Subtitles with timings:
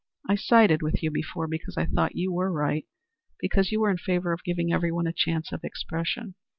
[0.27, 2.87] I sided with you before because I thought you were right
[3.39, 6.33] because you were in favor of giving everyone a chance of expression.